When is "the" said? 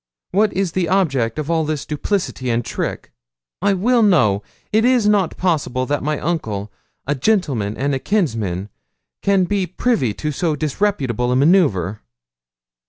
0.71-0.89